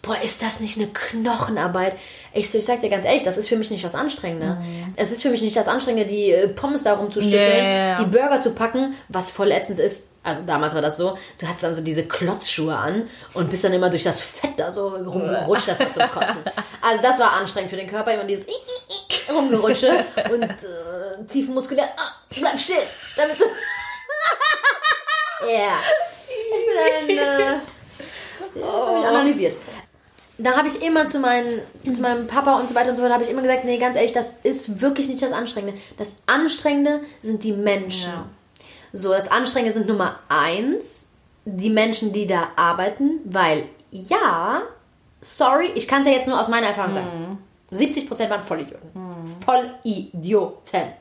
[0.04, 1.94] Boah, ist das nicht eine Knochenarbeit?
[2.34, 4.58] Ich so, ich sag dir ganz ehrlich, das ist für mich nicht das Anstrengende.
[4.98, 8.04] Es ist für mich nicht das Anstrengende, die äh, Pommes da rumzustückeln, ja.
[8.04, 10.08] die Burger zu packen, was voll ätzend ist.
[10.22, 13.72] Also damals war das so, du hattest dann so diese Klotzschuhe an und bist dann
[13.72, 16.44] immer durch das Fett da so rumgerutscht, das war zum Kotzen.
[16.82, 18.46] Also das war anstrengend für den Körper, immer dieses
[19.34, 22.76] rumgerutsche und äh, tiefenmuskulär, ah, bleib still,
[23.16, 23.46] damit du...
[25.50, 25.80] Ja.
[26.28, 27.20] Ich bin ein...
[27.20, 27.60] Äh,
[28.56, 29.58] das habe ich analysiert.
[30.38, 33.14] Da habe ich immer zu, meinen, zu meinem Papa und so weiter und so fort,
[33.14, 35.80] habe ich immer gesagt, nee, ganz ehrlich, das ist wirklich nicht das Anstrengende.
[35.98, 38.12] Das Anstrengende sind die Menschen.
[38.12, 38.26] Ja.
[38.94, 41.10] So, das Anstrengende sind Nummer eins,
[41.46, 44.64] die Menschen, die da arbeiten, weil ja,
[45.22, 47.38] sorry, ich kann es ja jetzt nur aus meiner Erfahrung sagen.
[47.72, 48.90] 70% waren Vollidioten.
[49.46, 50.94] Vollidioten.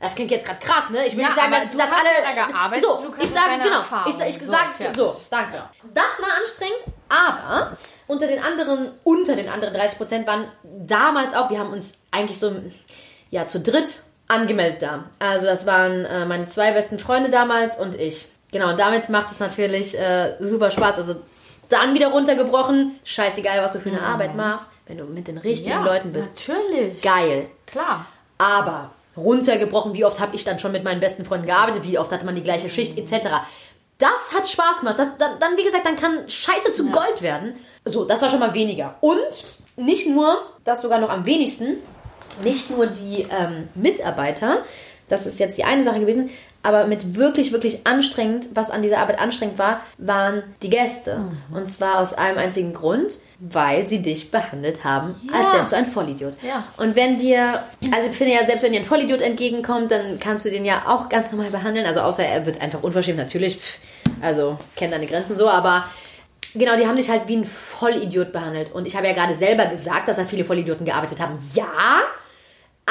[0.00, 1.06] Das klingt jetzt gerade krass, ne?
[1.06, 2.36] Ich will Ja, nicht sagen, dass, du dass alle.
[2.36, 3.76] ja gearbeitet, so, du kannst ich sage genau.
[3.78, 4.10] Erfahrung.
[4.12, 5.62] Ich, ich So, sage so, danke.
[5.92, 11.50] Das war anstrengend, aber unter den anderen, unter den anderen 30 Prozent waren damals auch.
[11.50, 12.50] Wir haben uns eigentlich so,
[13.30, 15.04] ja, zu dritt angemeldet da.
[15.18, 18.26] Also das waren äh, meine zwei besten Freunde damals und ich.
[18.52, 20.96] Genau, und damit macht es natürlich äh, super Spaß.
[20.96, 21.16] Also
[21.68, 22.98] dann wieder runtergebrochen.
[23.04, 26.48] Scheißegal, was du für eine Arbeit machst, wenn du mit den richtigen Leuten bist.
[26.48, 27.02] Natürlich.
[27.02, 27.50] Geil.
[27.66, 28.06] Klar.
[28.38, 32.12] Aber runtergebrochen, wie oft habe ich dann schon mit meinen besten Freunden gearbeitet, wie oft
[32.12, 33.28] hatte man die gleiche Schicht, etc.
[33.98, 34.98] Das hat Spaß gemacht.
[34.98, 37.54] Das, dann, dann, wie gesagt, dann kann Scheiße zu Gold werden.
[37.84, 38.96] So, das war schon mal weniger.
[39.00, 39.18] Und
[39.76, 41.78] nicht nur, das sogar noch am wenigsten,
[42.42, 44.64] nicht nur die ähm, Mitarbeiter,
[45.08, 46.30] das ist jetzt die eine Sache gewesen,
[46.62, 51.20] aber mit wirklich, wirklich anstrengend, was an dieser Arbeit anstrengend war, waren die Gäste.
[51.54, 55.56] Und zwar aus einem einzigen Grund, weil sie dich behandelt haben, als Ja.
[55.56, 56.36] wärst du ein Vollidiot.
[56.46, 56.64] Ja.
[56.76, 60.44] Und wenn dir, also ich finde ja, selbst wenn dir ein Vollidiot entgegenkommt, dann kannst
[60.44, 61.86] du den ja auch ganz normal behandeln.
[61.86, 63.56] Also außer er wird einfach unverschämt, natürlich.
[63.56, 63.78] Pff,
[64.20, 65.86] Also kennt deine Grenzen so, aber
[66.52, 68.70] genau, die haben dich halt wie ein Vollidiot behandelt.
[68.72, 71.38] Und ich habe ja gerade selber gesagt, dass da viele Vollidioten gearbeitet haben.
[71.54, 72.00] Ja,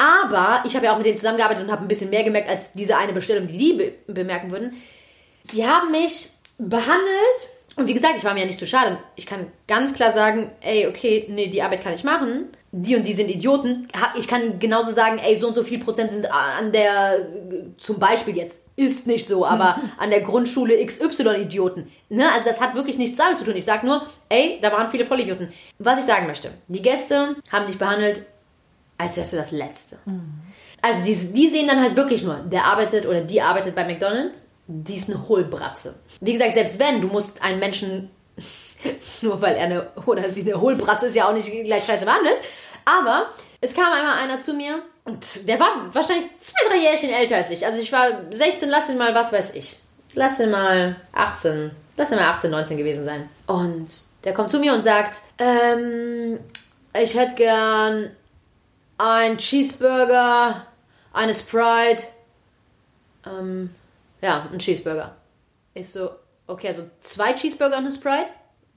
[0.00, 2.72] aber ich habe ja auch mit denen zusammengearbeitet und habe ein bisschen mehr gemerkt als
[2.72, 4.72] diese eine Bestellung, die die be bemerken würden.
[5.52, 8.98] Die haben mich behandelt und wie gesagt, ich war mir ja nicht zu schade.
[9.16, 12.48] Ich kann ganz klar sagen, ey, okay, nee, die Arbeit kann ich machen.
[12.72, 13.88] Die und die sind Idioten.
[14.16, 17.26] Ich kann genauso sagen, ey, so und so viel Prozent sind an der,
[17.78, 21.86] zum Beispiel jetzt, ist nicht so, aber an der Grundschule XY Idioten.
[22.08, 22.30] Ne?
[22.32, 23.56] Also das hat wirklich nichts damit zu tun.
[23.56, 25.52] Ich sag nur, ey, da waren viele Vollidioten.
[25.78, 28.24] Was ich sagen möchte, die Gäste haben dich behandelt,
[29.00, 29.98] als wärst du das Letzte.
[30.82, 34.52] Also die, die sehen dann halt wirklich nur, der arbeitet oder die arbeitet bei McDonalds,
[34.66, 35.96] die ist eine Hohlbratze.
[36.20, 38.10] Wie gesagt, selbst wenn, du musst einen Menschen,
[39.22, 42.36] nur weil er eine oder sie eine Hohlbratze ist, ja auch nicht gleich scheiße behandelt,
[42.84, 47.36] aber es kam einmal einer zu mir und der war wahrscheinlich zwei, drei Jährchen älter
[47.36, 47.66] als ich.
[47.66, 49.78] Also ich war 16, lass ihn mal, was weiß ich.
[50.14, 53.28] Lass ihn mal 18, lass ihn mal 18, 19 gewesen sein.
[53.46, 53.88] Und
[54.24, 56.38] der kommt zu mir und sagt, ähm,
[56.94, 58.10] ich hätte gern
[59.00, 60.66] ein Cheeseburger,
[61.12, 62.06] eine Sprite,
[63.26, 63.74] ähm,
[64.20, 65.16] ja, ein Cheeseburger.
[65.72, 66.10] Ich so,
[66.46, 68.32] okay, also zwei Cheeseburger und eine Sprite?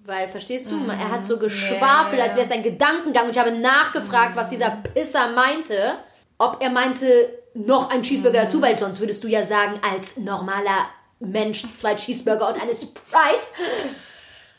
[0.05, 3.25] Weil, verstehst du, er hat so geschwafelt, als wäre es ein Gedankengang.
[3.25, 5.93] Und ich habe nachgefragt, was dieser Pisser meinte.
[6.37, 10.89] Ob er meinte, noch ein Cheeseburger dazu, weil sonst würdest du ja sagen, als normaler
[11.19, 13.47] Mensch zwei Cheeseburger und eine Sprite.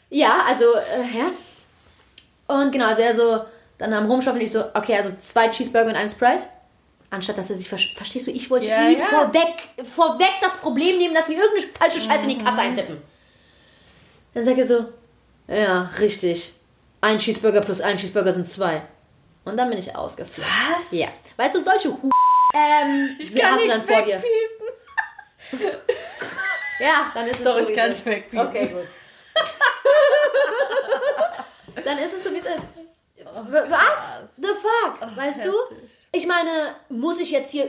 [0.09, 1.31] Ja, also, äh, ja.
[2.47, 3.45] Und genau, also er so,
[3.79, 6.47] dann am Rumschaufeln, ich so, okay, also zwei Cheeseburger und eine Sprite.
[7.11, 9.07] Anstatt dass er sich, ver- verstehst du, ich wollte Ja, ihm ja.
[9.07, 9.55] vorweg,
[9.95, 13.01] vorweg das Problem nehmen, dass wir irgendeine falsche Scheiße in die Kasse eintippen.
[14.35, 14.89] Dann sagt er so,
[15.47, 16.55] ja, richtig.
[17.01, 18.83] Ein Cheeseburger plus ein Cheeseburger sind zwei.
[19.45, 20.49] Und dann bin ich ausgeflippt.
[20.49, 20.99] Was?
[20.99, 21.07] Ja.
[21.37, 22.11] Weißt du, solche Hu
[22.55, 24.23] ähm, Ich kann hast du dann vor dir.
[26.81, 28.49] Ja, dann ist es Doch, so, ich wie es wegpiepen.
[28.49, 28.89] Okay, gut.
[31.85, 32.65] dann ist es so, wie es ist.
[33.35, 34.23] W- Was?
[34.37, 35.17] The fuck?
[35.17, 35.51] Weißt du?
[35.51, 35.91] heftig.
[36.17, 36.51] Ich meine,
[36.91, 37.69] muss ich jetzt hier.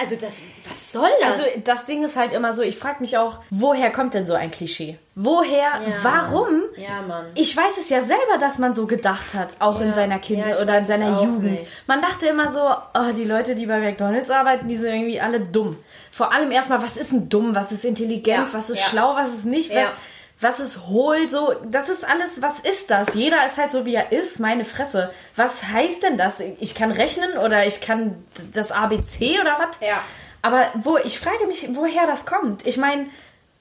[0.00, 0.40] Also, das.
[0.68, 1.38] Was soll das?
[1.38, 4.34] Also das Ding ist halt immer so, ich frage mich auch, woher kommt denn so
[4.34, 4.98] ein Klischee?
[5.14, 6.62] Woher, warum?
[6.76, 7.26] ja, Mann.
[7.34, 9.94] Ich weiß es ja selber, dass man so gedacht hat, auch in Ja.
[9.94, 11.44] seiner Ja, Kindheit ich oder in seiner Jugend.
[11.52, 11.84] nicht.
[11.86, 15.38] Man dachte immer so, oh, die Leute, die bei McDonalds arbeiten, die sind irgendwie alle
[15.40, 15.78] dumm.
[16.10, 18.86] Vor allem erstmal, was ist denn dumm, was ist intelligent, Ja, was ist ja.
[18.88, 19.82] schlau, was ist nicht, Ja.
[19.84, 19.92] was,
[20.40, 23.14] was ist hohl, so, das ist alles, was ist das?
[23.14, 25.10] Jeder ist halt so, wie er ist, meine Fresse.
[25.34, 26.40] Was heißt denn das?
[26.60, 28.22] Ich kann rechnen oder ich kann
[28.52, 29.80] das ABC oder was?
[29.80, 30.02] Ja.
[30.42, 32.66] Aber wo, ich frage mich, woher das kommt.
[32.66, 33.06] Ich meine,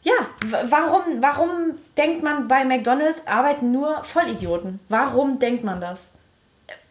[0.03, 0.13] ja,
[0.65, 4.79] warum, warum denkt man bei McDonalds arbeiten nur Vollidioten?
[4.89, 6.11] Warum denkt man das?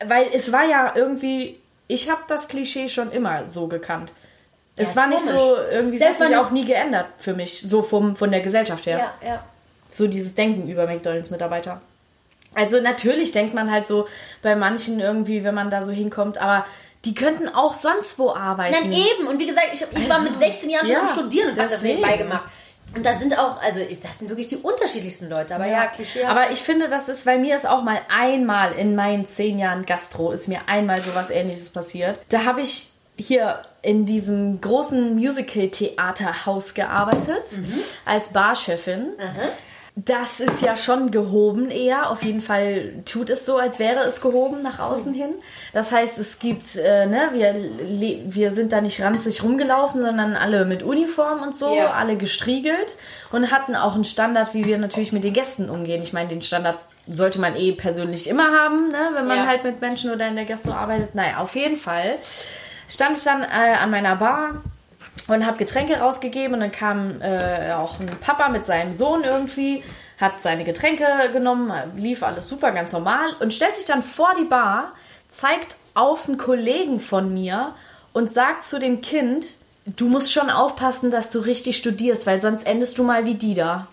[0.05, 4.13] Weil es war ja irgendwie, ich habe das Klischee schon immer so gekannt.
[4.77, 5.41] Es ist war nicht komisch.
[5.41, 8.87] so, irgendwie es hat sich auch nie geändert für mich, so vom, von der Gesellschaft
[8.87, 8.99] her.
[9.23, 9.45] Ja, ja.
[9.95, 11.81] So dieses Denken über McDonalds-Mitarbeiter.
[12.53, 14.09] Also natürlich denkt man halt so
[14.43, 16.67] bei manchen irgendwie, wenn man da so hinkommt, aber
[17.05, 18.75] die könnten auch sonst wo arbeiten.
[18.75, 19.29] Dann eben.
[19.29, 21.53] Und wie gesagt, ich, hab, ich war Also, mit 16 Jahren schon ja, am Studieren
[21.53, 22.51] und habe das nebenbei gemacht.
[22.97, 25.55] Und das sind auch, also das sind wirklich die unterschiedlichsten Leute.
[25.55, 26.25] Aber ja, Klischee.
[26.25, 29.87] Aber ich finde, das ist, bei mir ist auch mal einmal in meinen zehn Jahren
[29.87, 32.19] Gastro, ist mir einmal sowas ähnliches passiert.
[32.31, 37.45] Da habe ich hier in diesem großen Musical-Theaterhaus gearbeitet,
[38.05, 39.11] als Barchefin.
[39.97, 42.11] Das ist ja schon gehoben eher.
[42.11, 45.35] Auf jeden Fall tut es so, als wäre es gehoben nach außen hin.
[45.73, 47.55] Das heißt, es gibt, äh, ne, wir,
[48.35, 51.93] wir sind da nicht ranzig rumgelaufen, sondern alle mit Uniform und so, Ja.
[51.93, 52.97] alle gestriegelt
[53.31, 56.03] und hatten auch einen Standard, wie wir natürlich mit den Gästen umgehen.
[56.03, 59.47] Ich meine, den Standard sollte man eh persönlich immer haben, ne, wenn man Ja.
[59.47, 61.15] halt mit Menschen oder in der Gastro arbeitet.
[61.15, 62.17] Naja, auf jeden Fall
[62.89, 64.63] stand ich dann äh, an meiner Bar
[65.29, 69.83] und habe Getränke rausgegeben und dann kam äh, auch ein Papa mit seinem Sohn irgendwie,
[70.21, 74.45] hat seine Getränke genommen, lief alles super, ganz normal und stellt sich dann vor die
[74.45, 74.93] Bar,
[75.29, 77.75] zeigt auf einen Kollegen von mir
[78.13, 79.47] und sagt zu dem Kind,
[79.87, 83.55] du musst schon aufpassen, dass du richtig studierst, weil sonst endest du mal wie die
[83.55, 83.87] da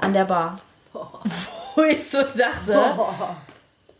[0.00, 0.58] an der Bar.
[1.74, 2.72] Wo ich so dachte,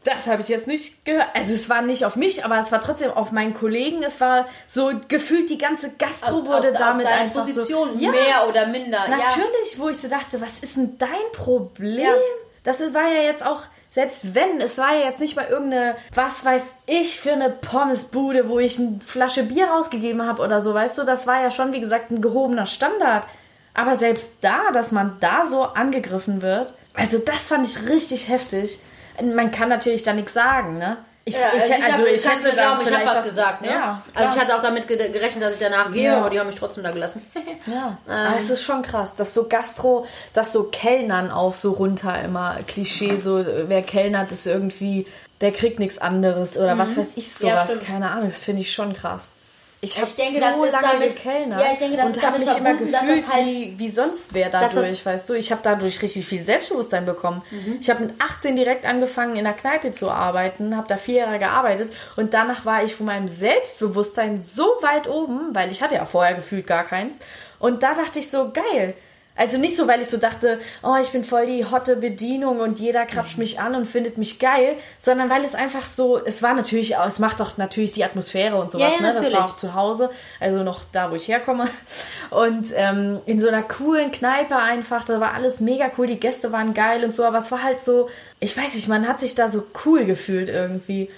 [0.09, 1.29] das habe ich jetzt nicht gehört.
[1.35, 4.03] Also es war nicht auf mich, aber es war trotzdem auf meinen Kollegen.
[4.03, 8.05] Es war so gefühlt die ganze Gastro Aus- wurde auf, damit auf einfach Position so.
[8.05, 8.99] Ja, mehr oder minder.
[9.09, 9.16] Ja.
[9.16, 12.01] natürlich, wo ich so dachte, was ist denn dein Problem?
[12.01, 12.12] Ja.
[12.64, 16.44] Das war ja jetzt auch, selbst wenn, es war ja jetzt nicht mal irgendeine, was
[16.44, 20.99] weiß ich, für eine Pommesbude, wo ich eine Flasche Bier rausgegeben habe oder so, weißt
[20.99, 23.25] du, das war ja schon, wie gesagt, ein gehobener Standard.
[23.75, 28.81] Aber selbst da, dass man da so angegriffen wird, also das fand ich richtig heftig.
[29.22, 30.96] Man kann natürlich da nichts sagen, ne?
[31.24, 33.61] Ich, Ja, also ich, also hab, ich, hätte hätte glauben, ich habe was gesagt.
[33.61, 33.68] Ne?
[33.68, 36.16] Ja, also ich hatte auch damit ge- gerechnet, dass ich danach gehe, Ja.
[36.18, 37.22] aber die haben mich trotzdem da gelassen.
[37.66, 42.18] Ja, aber es ist schon krass, dass so Gastro, dass so Kellnern auch so runter
[42.22, 45.07] immer Klischee, so wer kellnert ist irgendwie,
[45.42, 48.94] der kriegt nichts anderes oder was weiß ich sowas, keine Ahnung, das finde ich schon
[48.94, 49.37] krass.
[49.81, 52.23] Ich habe denke, so das ist lange damit- gekellnert ja, ich denke, das und ist
[52.23, 55.07] damit mich immer verbunden, dass gefühlt es halt- wie, wie sonst wer dass dadurch, das-
[55.07, 55.35] weißt du.
[55.35, 57.43] Ich habe dadurch richtig viel Selbstbewusstsein bekommen.
[57.53, 57.79] Mhm.
[57.81, 61.38] Ich habe mit 18 direkt angefangen in der Kneipe zu arbeiten, habe da vier Jahre
[61.38, 66.05] gearbeitet und danach war ich von meinem Selbstbewusstsein so weit oben, weil ich hatte ja
[66.05, 67.21] vorher gefühlt gar keins.
[67.61, 68.95] Und da dachte ich so, geil.
[69.38, 72.81] Also nicht so, weil ich so dachte, oh, ich bin voll die hotte Bedienung und
[72.81, 76.55] jeder krapscht mich an und findet mich geil, sondern weil es einfach so, es war
[76.55, 79.14] natürlich, es macht doch natürlich die Atmosphäre und sowas, Ja, ja, ne?
[79.14, 79.38] Das war natürlich.
[79.38, 81.68] auch zu Hause, also noch da, wo ich herkomme.
[82.31, 86.51] Und ähm, in so einer coolen Kneipe einfach, da war alles mega cool, die Gäste
[86.51, 89.37] waren geil und so, aber es war halt so, ich weiß nicht, man hat sich
[89.37, 91.11] da so cool gefühlt irgendwie.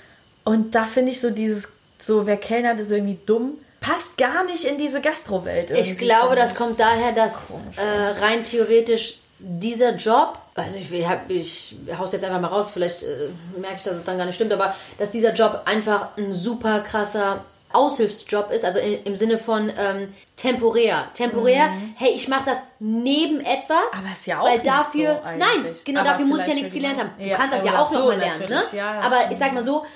[0.45, 4.65] Und da finde ich so dieses, so wer kellnert ist irgendwie dumm, passt gar nicht
[4.65, 5.71] in diese Gastrowelt.
[5.71, 11.09] Ich glaube, das kommt daher, dass Komisch, äh, rein theoretisch dieser Job, also ich, ich,
[11.09, 14.27] hab, ich hau's jetzt einfach mal raus, vielleicht äh, merke ich, dass es dann gar
[14.27, 19.17] nicht stimmt, aber dass dieser Job einfach ein super krasser Aushilfsjob ist, also im, im
[19.17, 21.07] Sinne von ähm, temporär.
[21.15, 23.99] Temporär, hey, ich mache das neben etwas, Mhm.
[24.05, 26.55] Aber ist ja auch weil nicht dafür, so nein, genau Aber dafür muss ich ja
[26.55, 27.11] nichts gelernt haben.
[27.19, 28.63] Du Ja, kannst das ja auch so noch mal lernen, ne?
[28.73, 29.33] Ja, aber stimmt.
[29.33, 29.87] ich sag mal so,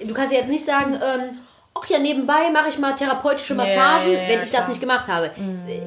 [0.00, 1.38] du kannst ja jetzt nicht sagen, ähm,
[1.74, 4.68] ach ja, nebenbei mache ich mal therapeutische Massagen, ja, ja, wenn ich das klar.
[4.68, 5.30] nicht gemacht habe.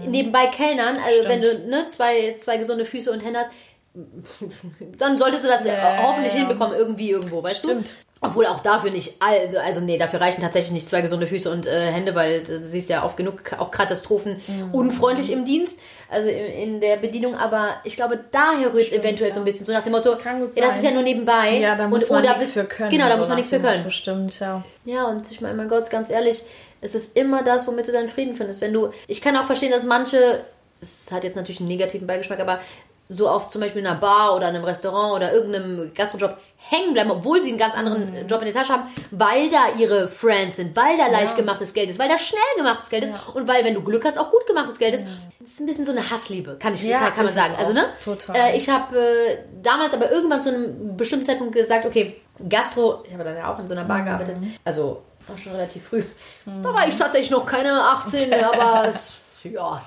[0.08, 3.52] Nebenbei Kellnern, also wenn du ne, zwei, zwei gesunde Füße und Hände hast,
[4.98, 5.65] dann solltest du das
[6.02, 7.86] hoffentlich hinbekommen, irgendwie irgendwo, weißt Stimmt.
[7.86, 8.12] du?
[8.25, 11.91] Obwohl auch dafür nicht, also nee, dafür reichen tatsächlich nicht zwei gesunde Füße und äh,
[11.91, 14.73] Hände, weil du siehst ja oft genug auch Katastrophen Mhm.
[14.73, 15.77] unfreundlich im Dienst,
[16.09, 19.65] also in, in der Bedienung, aber ich glaube, daher rührt es eventuell so ein bisschen,
[19.65, 21.57] so nach dem Motto, kann gut ja, das ist ja nur nebenbei.
[21.59, 22.89] Ja, da muss und, man nichts für können.
[22.89, 23.91] Genau, da so muss man nichts für dem Motto, können.
[23.91, 24.63] Stimmt, ja.
[24.86, 26.43] Ja, und ich meine, mein Gott, ganz ehrlich,
[26.79, 28.62] es ist immer das, womit du deinen Frieden findest.
[28.62, 30.45] Wenn du, ich kann auch verstehen, dass manche,
[30.81, 32.59] es hat jetzt natürlich einen negativen Beigeschmack, aber
[33.07, 37.11] so auf zum Beispiel in einer Bar oder einem Restaurant oder irgendeinem Gastrojob hängen bleiben,
[37.11, 40.75] obwohl sie einen ganz anderen Job in der Tasche haben, weil da ihre Friends sind,
[40.75, 43.73] weil da leicht gemachtes Geld ist, weil da schnell gemachtes Geld ist und weil, wenn
[43.73, 45.05] du Glück hast, auch gut gemachtes Geld ist.
[45.39, 47.53] Das ist ein bisschen so eine Hassliebe, kann ich, Ja, kann, kann man sagen.
[47.57, 47.83] Also, ne?
[48.03, 48.35] Total.
[48.35, 53.13] Äh, ich habe äh, damals aber irgendwann zu einem bestimmten Zeitpunkt gesagt, okay, Gastro, ich
[53.13, 56.03] habe dann ja auch in so einer Bar gearbeitet, also auch schon relativ früh.
[56.45, 59.13] Da war ich tatsächlich noch keine 18, aber es,
[59.43, 59.81] ja,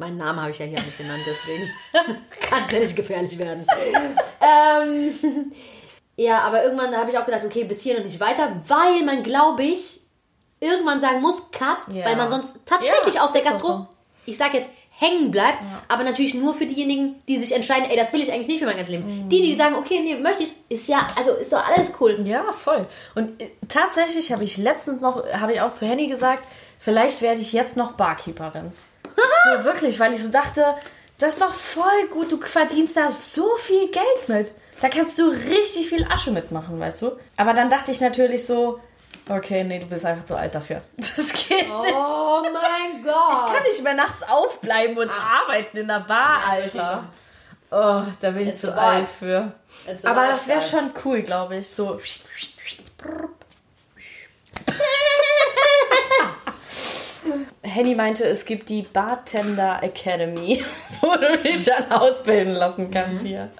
[0.00, 1.70] meinen Namen habe ich ja hier nicht genannt, deswegen
[2.48, 3.64] kann es ja nicht gefährlich werden.
[4.40, 5.52] ähm,
[6.16, 9.22] ja, aber irgendwann habe ich auch gedacht, okay, bis hier und nicht weiter, weil man,
[9.22, 10.00] glaube ich,
[10.58, 12.04] irgendwann sagen muss, Cut, Ja.
[12.06, 13.86] weil man sonst tatsächlich Ja, auf der Gastro, so.
[14.26, 15.58] ich sag jetzt, hängen bleibt,
[15.88, 18.66] aber natürlich nur für diejenigen, die sich entscheiden, ey, das will ich eigentlich nicht für
[18.66, 19.24] mein ganzes Leben.
[19.24, 19.28] Mhm.
[19.30, 22.18] Die, die sagen, okay, nee, möchte ich, ist ja, also ist doch alles cool.
[22.26, 22.86] Ja, voll.
[23.14, 26.42] Und äh, tatsächlich habe ich letztens noch, habe ich auch zu Henny gesagt,
[26.78, 28.72] vielleicht werde ich jetzt noch Barkeeperin.
[29.44, 30.74] So wirklich, weil ich so dachte,
[31.18, 34.52] das ist doch voll gut, du verdienst da so viel Geld mit.
[34.80, 37.12] Da kannst du richtig viel Asche mitmachen, weißt du?
[37.36, 38.80] Aber dann dachte ich natürlich so,
[39.28, 40.80] okay, nee, du bist einfach zu alt dafür.
[40.96, 41.94] Das geht nicht.
[41.94, 43.32] Oh mein Gott.
[43.32, 47.04] Ich kann nicht mehr nachts aufbleiben und arbeiten in der Bar, Alter.
[47.70, 49.52] Oh, da bin ich It's zu alt für.
[49.86, 51.70] It's Aber das wäre schon cool, glaube ich.
[51.70, 52.00] So.
[57.62, 60.64] Henny meinte, es gibt die Bartender Academy,
[61.00, 63.50] wo du dich dann ausbilden lassen kannst hier.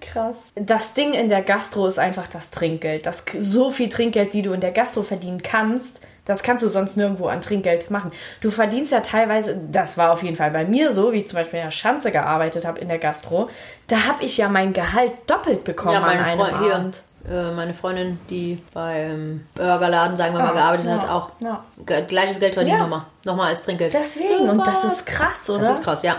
[0.00, 0.36] Krass.
[0.56, 3.06] Das Ding in der Gastro ist einfach das Trinkgeld.
[3.06, 6.96] Das, so viel Trinkgeld, wie du in der Gastro verdienen kannst, das kannst du sonst
[6.96, 8.12] nirgendwo an Trinkgeld machen.
[8.40, 11.38] Du verdienst ja teilweise, das war auf jeden Fall bei mir so, wie ich zum
[11.38, 13.48] Beispiel in der Schanze gearbeitet habe in der Gastro,
[13.88, 16.54] da habe ich ja mein Gehalt doppelt bekommen Ja, an einem Freund.
[16.54, 17.02] Abend.
[17.28, 21.64] Äh, meine Freundin, die beim Burgerladen, sagen wir mal, Ah, gearbeitet ja, hat, auch ja.
[22.06, 22.82] gleiches Geld verdient Ja.
[22.82, 23.02] nochmal.
[23.24, 23.92] Nochmal als Trinkgeld.
[23.94, 25.60] Deswegen, und das ist krass, oder?
[25.60, 26.16] Das ist krass, ja.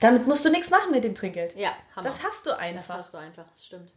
[0.00, 1.56] Damit musst du nichts machen mit dem Trinkgeld.
[1.56, 2.06] Ja, Hammer.
[2.08, 2.98] Das hast du Das einfach.
[2.98, 3.92] hast du einfach, das stimmt.